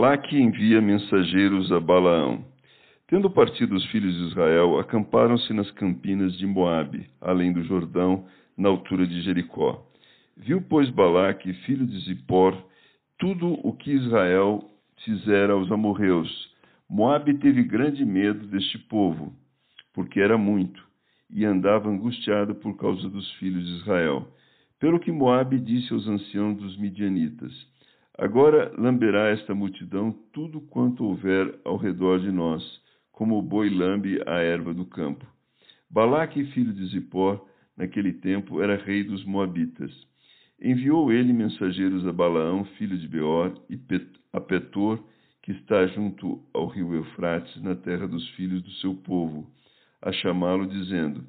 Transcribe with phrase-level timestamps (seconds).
[0.00, 2.42] Balaque envia mensageiros a Balaão.
[3.06, 8.24] Tendo partido os filhos de Israel, acamparam-se nas campinas de Moabe, além do Jordão,
[8.56, 9.86] na altura de Jericó.
[10.38, 12.56] Viu, pois, Balaque, filho de Zippor,
[13.18, 14.64] tudo o que Israel
[15.04, 16.50] fizera aos amorreus.
[16.88, 19.34] Moabe teve grande medo deste povo,
[19.92, 20.82] porque era muito,
[21.28, 24.26] e andava angustiado por causa dos filhos de Israel.
[24.78, 27.52] Pelo que Moabe disse aos anciãos dos midianitas:
[28.18, 32.62] Agora lamberá esta multidão tudo quanto houver ao redor de nós,
[33.12, 35.26] como o boi lambe a erva do campo.
[35.88, 39.90] Balaque, filho de Zippor, naquele tempo era rei dos Moabitas.
[40.60, 43.78] Enviou ele mensageiros a Balaão, filho de Beor, e
[44.32, 45.02] a Petor,
[45.42, 49.50] que está junto ao rio Eufrates, na terra dos filhos do seu povo,
[50.02, 51.24] a chamá-lo, dizendo: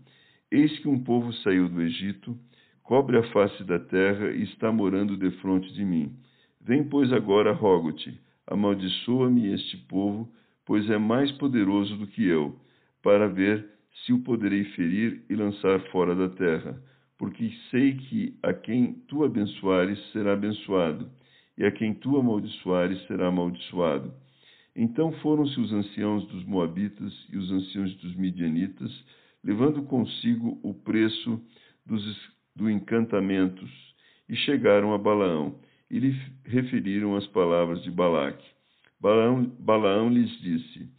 [0.52, 2.38] Eis que um povo saiu do Egito,
[2.84, 6.14] cobre a face da terra e está morando defronte de mim.
[6.64, 10.31] Vem, pois, agora, rogo-te, amaldiçoa-me este povo,
[10.64, 12.56] pois é mais poderoso do que eu,
[13.02, 13.68] para ver
[14.06, 16.80] se o poderei ferir e lançar fora da terra.
[17.18, 21.09] Porque sei que a quem tu abençoares será abençoado,
[21.58, 24.14] e a quem tu amaldiçoares será amaldiçoado.
[24.75, 28.92] Então foram-se os anciãos dos Moabitas e os anciãos dos Midianitas,
[29.44, 31.42] levando consigo o preço
[31.86, 32.03] dos
[32.56, 33.70] do encantamentos,
[34.30, 35.56] e chegaram a Balaão
[35.92, 38.47] e lhe referiram as palavras de Balaque.
[39.00, 40.89] Balaão, Balaão lhes disse: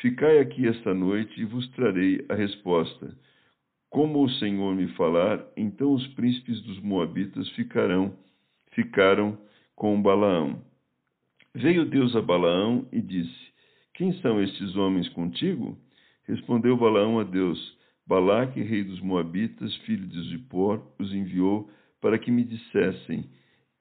[0.00, 3.14] Ficai aqui esta noite e vos trarei a resposta.
[3.90, 8.16] Como o Senhor me falar, então os príncipes dos moabitas ficarão
[8.72, 9.36] ficaram
[9.74, 10.62] com Balaão.
[11.52, 13.52] Veio Deus a Balaão e disse:
[13.94, 15.76] Quem são estes homens contigo?
[16.28, 21.68] Respondeu Balaão a Deus: Balaque, rei dos moabitas, filho de Zippor, os enviou
[22.00, 23.24] para que me dissessem: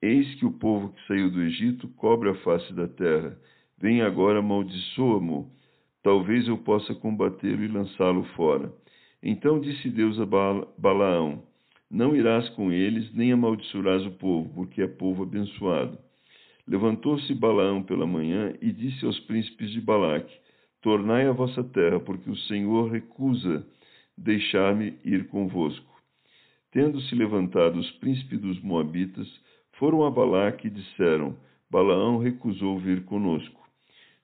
[0.01, 3.37] Eis que o povo que saiu do Egito cobre a face da terra.
[3.79, 5.51] Vem agora, amaldiçoa-mo.
[6.03, 8.71] Talvez eu possa combatê-lo e lançá-lo fora.
[9.23, 10.25] Então disse Deus a
[10.77, 11.43] Balaão:
[11.89, 15.97] Não irás com eles, nem amaldiçoarás o povo, porque é povo abençoado.
[16.67, 20.33] Levantou-se Balaão pela manhã e disse aos príncipes de Balaque:
[20.81, 23.65] Tornai a vossa terra, porque o Senhor recusa
[24.15, 25.95] deixar-me ir convosco.
[26.71, 29.27] Tendo-se levantado os príncipes dos Moabitas,
[29.77, 31.35] foram a Balaque e disseram:
[31.69, 33.61] Balaão recusou vir conosco.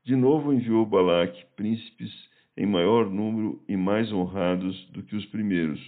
[0.03, 2.12] De novo enviou Balaque príncipes
[2.58, 5.80] em maior número e mais honrados do que os primeiros,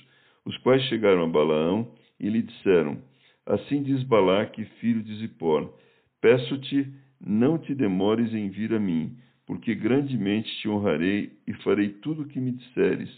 [0.45, 3.01] os quais chegaram a Balaão e lhe disseram:
[3.45, 5.73] Assim diz Balaque, filho de Zippor:
[6.21, 12.23] Peço-te, não te demores em vir a mim, porque grandemente te honrarei e farei tudo
[12.23, 13.09] o que me disseres.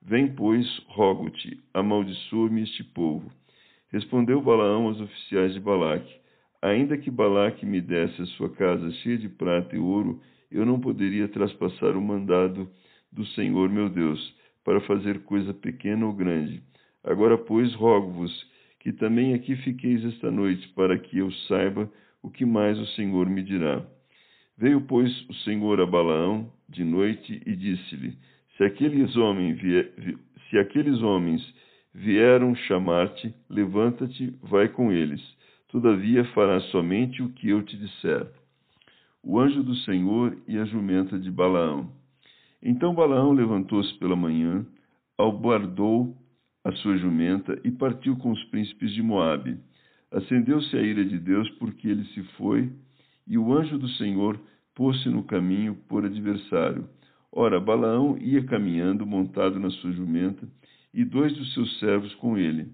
[0.00, 3.30] Vem, pois, rogo-te, amaldiçoa-me este povo.
[3.92, 6.10] Respondeu Balaão aos oficiais de Balaque:
[6.62, 10.20] Ainda que Balaque me desse a sua casa cheia de prata e ouro,
[10.50, 12.70] eu não poderia traspassar o mandado
[13.12, 16.62] do Senhor meu Deus, para fazer coisa pequena ou grande.
[17.04, 18.32] Agora, pois, rogo-vos
[18.80, 21.90] que também aqui fiqueis esta noite, para que eu saiba
[22.22, 23.84] o que mais o Senhor me dirá.
[24.56, 28.16] Veio, pois, o Senhor a Balaão de noite e disse-lhe:
[28.56, 29.60] Se aqueles homens,
[30.48, 31.42] se aqueles homens
[31.94, 35.20] vieram chamar-te, levanta-te, vai com eles.
[35.68, 38.26] Todavia farás somente o que eu te disser.
[39.22, 41.90] O anjo do Senhor e a jumenta de Balaão.
[42.62, 44.66] Então Balaão levantou-se pela manhã,
[45.16, 46.16] albardou
[46.64, 49.58] a sua jumenta e partiu com os príncipes de Moabe.
[50.10, 52.70] Acendeu-se a ira de Deus porque ele se foi,
[53.26, 54.38] e o anjo do Senhor
[54.74, 56.88] pôs-se no caminho por adversário.
[57.30, 60.46] Ora, Balaão ia caminhando montado na sua jumenta,
[60.92, 62.68] e dois dos seus servos com ele.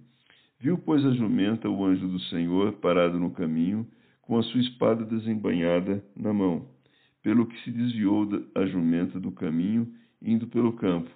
[0.61, 3.87] Viu, pois, a jumenta o anjo do Senhor parado no caminho,
[4.23, 6.69] com a sua espada desembanhada na mão,
[7.23, 9.88] pelo que se desviou a jumenta do caminho,
[10.20, 11.11] indo pelo campo.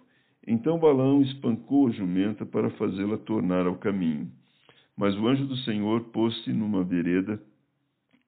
[0.46, 4.30] Então Balão espancou a jumenta para fazê-la tornar ao caminho.
[4.96, 7.40] Mas o anjo do Senhor pôs-se numa vereda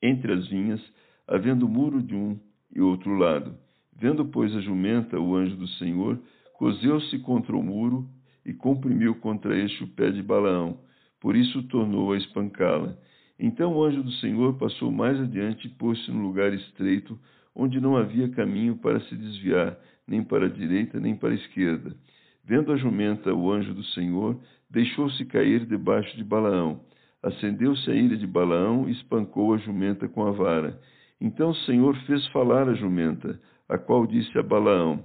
[0.02, 0.80] entre as vinhas,
[1.26, 2.38] havendo muro de um
[2.74, 3.56] e outro lado.
[3.96, 6.20] Vendo, pois, a jumenta, o anjo do Senhor,
[6.58, 8.08] cozeu-se contra o muro
[8.44, 10.78] e comprimiu contra este o pé de Balaão,
[11.20, 12.96] por isso tornou a espancá-la.
[13.38, 17.18] Então o anjo do Senhor passou mais adiante e pôs-se num lugar estreito,
[17.54, 19.76] onde não havia caminho para se desviar,
[20.06, 21.96] nem para a direita, nem para a esquerda.
[22.44, 24.38] Vendo a jumenta o anjo do Senhor,
[24.68, 26.80] deixou-se cair debaixo de Balaão.
[27.22, 30.78] Acendeu-se a ira de Balaão e espancou a jumenta com a vara.
[31.18, 35.02] Então o Senhor fez falar a jumenta, a qual disse a Balaão: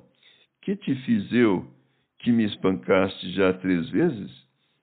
[0.62, 1.66] Que te fiz eu,
[2.20, 4.32] que me espancaste já três vezes?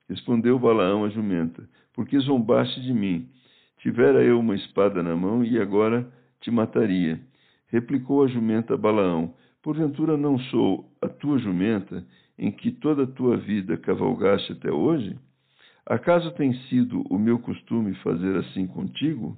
[0.09, 3.29] Respondeu Balaão a jumenta: Porque zombaste de mim.
[3.79, 6.07] Tivera eu uma espada na mão e agora
[6.41, 7.19] te mataria.
[7.69, 12.05] Replicou a jumenta a Balaão: Porventura não sou a tua jumenta,
[12.37, 15.17] em que toda a tua vida cavalgaste até hoje?
[15.85, 19.37] Acaso tem sido o meu costume fazer assim contigo?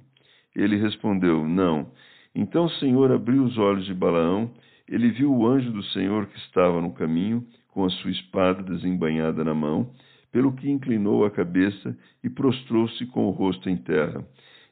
[0.54, 1.90] Ele respondeu: Não.
[2.34, 4.50] Então o Senhor abriu os olhos de Balaão,
[4.88, 9.44] ele viu o anjo do Senhor que estava no caminho, com a sua espada desembainhada
[9.44, 9.90] na mão,
[10.32, 14.24] pelo que inclinou a cabeça e prostrou-se com o rosto em terra.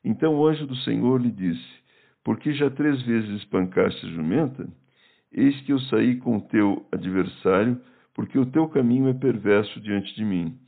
[0.05, 1.69] Então o anjo do Senhor lhe disse:
[2.25, 4.69] Porque já três vezes espancaste a jumenta?
[5.33, 7.81] Eis que eu saí com o teu adversário,
[8.15, 10.59] porque o teu caminho é perverso diante de mim.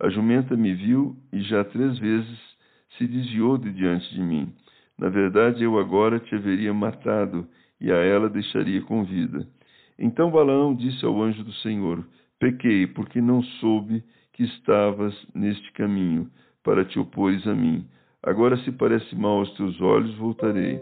[0.00, 2.38] A jumenta me viu e já três vezes
[2.96, 4.52] se desviou de diante de mim.
[4.98, 7.46] Na verdade, eu agora te haveria matado
[7.80, 9.46] e a ela deixaria com vida.
[9.98, 12.04] Então Balaão disse ao anjo do Senhor:
[12.38, 14.02] Pequei, porque não soube
[14.32, 16.30] que estavas neste caminho,
[16.62, 17.86] para te opores a mim.
[18.22, 20.78] Agora, se parece mal aos teus olhos, voltarei.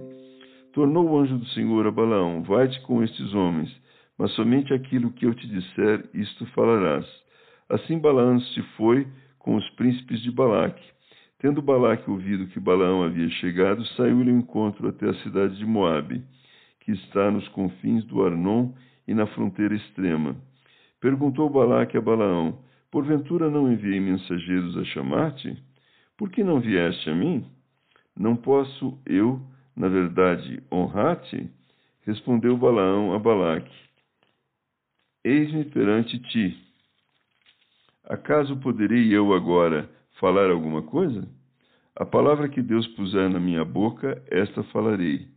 [0.73, 3.71] Tornou o anjo do Senhor a Balaão: Vai-te com estes homens,
[4.19, 7.07] mas somente aquilo que eu te disser, isto falarás.
[7.69, 9.07] Assim Balaão se foi
[9.39, 10.83] com os príncipes de Balaque.
[11.39, 16.23] Tendo Balaque ouvido que Balaão havia chegado, saiu-lhe ao encontro até a cidade de Moabe,
[16.81, 18.73] que está nos confins do Arnon
[19.07, 20.37] e na fronteira extrema.
[21.01, 22.59] Perguntou Balaque a Balaão:
[22.91, 25.57] Porventura não enviei mensageiros a chamar-te?
[26.17, 27.45] Por que não vieste a mim?
[28.17, 29.41] Não posso eu,
[29.77, 31.51] na verdade, honrar-te?
[32.07, 33.75] Respondeu Balaão a Balaque:
[35.25, 36.57] Eis-me perante ti.
[38.05, 39.89] Acaso poderei eu agora
[40.21, 41.27] falar alguma coisa?
[41.97, 45.29] A palavra que Deus puser na minha boca, esta falarei.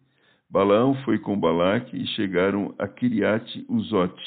[0.49, 4.23] Balaão foi com Balaque e chegaram a Kiriate Uzote.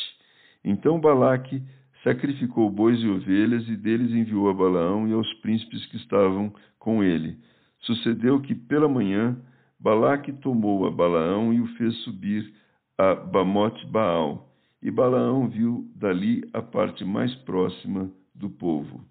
[0.65, 1.63] Então Balaque
[2.03, 7.03] sacrificou bois e ovelhas, e deles enviou a Balaão e aos príncipes que estavam com
[7.03, 7.37] ele.
[7.81, 9.37] Sucedeu que, pela manhã,
[9.79, 12.53] Balaque tomou a Balaão e o fez subir
[12.99, 14.51] a Bamote Baal,
[14.83, 19.03] e Balaão viu dali a parte mais próxima do povo.